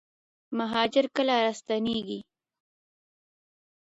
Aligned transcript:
مهاجر 0.57 1.05
کله 1.15 1.35
راستنیږي؟ 1.45 2.19